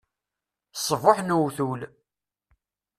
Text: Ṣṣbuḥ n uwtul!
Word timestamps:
Ṣṣbuḥ 0.79 1.17
n 1.21 1.29
uwtul! 1.37 1.81